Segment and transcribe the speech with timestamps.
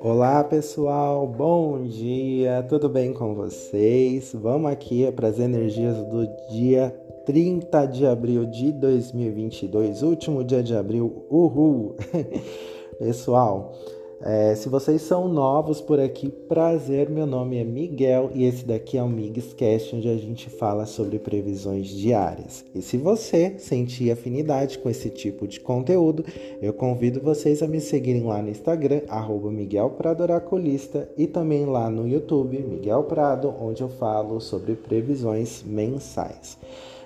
[0.00, 4.32] Olá pessoal, bom dia, tudo bem com vocês?
[4.34, 6.94] Vamos aqui para as energias do dia
[7.26, 11.96] 30 de abril de 2022, último dia de abril, uhul!
[12.98, 13.72] Pessoal,
[14.24, 18.96] é, se vocês são novos por aqui, prazer, meu nome é Miguel e esse daqui
[18.96, 22.64] é o Migscast, onde a gente fala sobre previsões diárias.
[22.72, 26.24] E se você sentir afinidade com esse tipo de conteúdo,
[26.60, 31.66] eu convido vocês a me seguirem lá no Instagram, arroba Miguel Prado Oraculista, e também
[31.66, 36.56] lá no YouTube, Miguel Prado, onde eu falo sobre previsões mensais.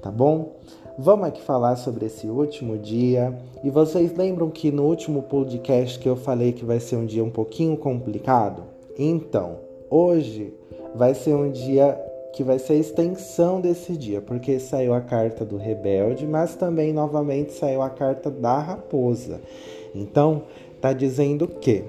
[0.00, 0.56] Tá bom?
[1.00, 3.32] Vamos aqui falar sobre esse último dia.
[3.62, 7.22] E vocês lembram que no último podcast que eu falei que vai ser um dia
[7.22, 8.64] um pouquinho complicado?
[8.98, 10.52] Então, hoje
[10.96, 11.96] vai ser um dia
[12.32, 16.92] que vai ser a extensão desse dia, porque saiu a carta do rebelde, mas também
[16.92, 19.40] novamente saiu a carta da raposa.
[19.94, 20.42] Então,
[20.80, 21.84] tá dizendo que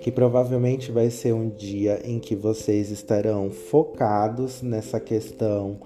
[0.00, 5.76] que provavelmente vai ser um dia em que vocês estarão focados nessa questão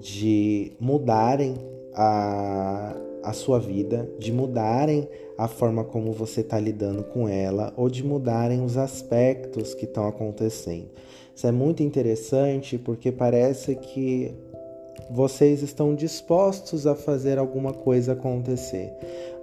[0.00, 1.54] de mudarem
[1.94, 7.88] a, a sua vida, de mudarem a forma como você está lidando com ela ou
[7.88, 10.88] de mudarem os aspectos que estão acontecendo.
[11.34, 14.34] Isso é muito interessante porque parece que
[15.10, 18.92] vocês estão dispostos a fazer alguma coisa acontecer.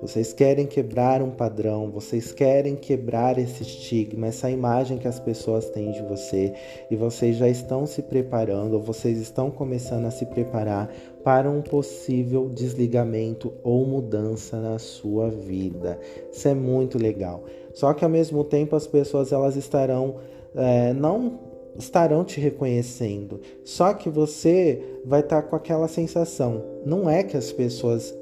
[0.02, 5.70] Vocês querem quebrar um padrão, vocês querem quebrar esse estigma, essa imagem que as pessoas
[5.70, 6.54] têm de você,
[6.92, 11.62] e vocês já estão se preparando, ou vocês estão começando a se preparar para um
[11.62, 15.98] possível desligamento ou mudança na sua vida.
[16.32, 17.44] Isso é muito legal.
[17.74, 20.18] Só que ao mesmo tempo as pessoas elas estarão
[20.56, 23.40] é, não estarão te reconhecendo.
[23.64, 26.64] Só que você vai estar tá com aquela sensação.
[26.86, 28.14] Não é que as pessoas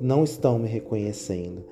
[0.00, 1.64] não estão me reconhecendo,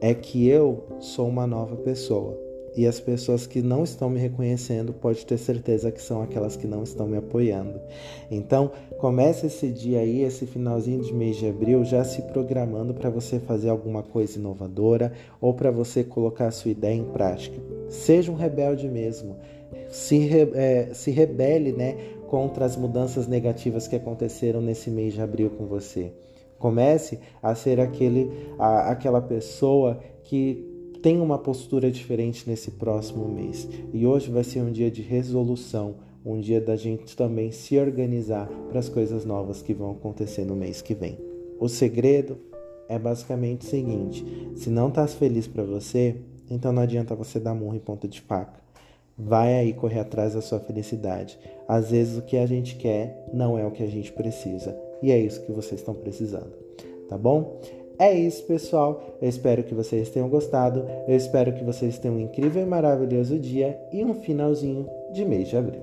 [0.00, 2.50] é que eu sou uma nova pessoa.
[2.76, 6.68] E as pessoas que não estão me reconhecendo, pode ter certeza que são aquelas que
[6.68, 7.80] não estão me apoiando.
[8.30, 13.10] Então, comece esse dia aí, esse finalzinho de mês de abril, já se programando para
[13.10, 17.60] você fazer alguma coisa inovadora ou para você colocar a sua ideia em prática.
[17.88, 19.36] Seja um rebelde mesmo
[19.88, 21.96] se, é, se rebele né,
[22.28, 26.12] contra as mudanças negativas que aconteceram nesse mês de abril com você.
[26.58, 30.66] Comece a ser aquele, a, aquela pessoa que
[31.02, 33.68] tem uma postura diferente nesse próximo mês.
[33.92, 38.46] E hoje vai ser um dia de resolução, um dia da gente também se organizar
[38.68, 41.18] para as coisas novas que vão acontecer no mês que vem.
[41.58, 42.38] O segredo
[42.88, 46.16] é basicamente o seguinte: se não está feliz para você,
[46.50, 48.60] então não adianta você dar murro em ponta de faca.
[49.22, 51.38] Vai aí correr atrás da sua felicidade.
[51.68, 54.76] Às vezes o que a gente quer não é o que a gente precisa.
[55.02, 56.52] E é isso que vocês estão precisando.
[57.08, 57.60] Tá bom?
[57.98, 59.18] É isso, pessoal.
[59.20, 60.86] Eu espero que vocês tenham gostado.
[61.06, 65.48] Eu espero que vocês tenham um incrível e maravilhoso dia e um finalzinho de mês
[65.48, 65.82] de abril.